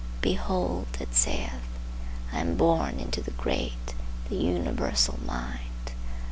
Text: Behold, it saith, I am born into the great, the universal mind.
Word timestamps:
Behold, 0.21 0.87
it 0.99 1.13
saith, 1.13 1.61
I 2.33 2.39
am 2.39 2.55
born 2.57 2.97
into 2.99 3.21
the 3.21 3.29
great, 3.29 3.93
the 4.29 4.35
universal 4.35 5.19
mind. 5.23 5.91